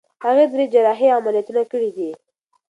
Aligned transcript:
هغې 0.25 0.45
درې 0.53 0.65
جراحي 0.73 1.07
عملیاتونه 1.17 1.61
کړي 1.71 1.89
دي. 1.97 2.09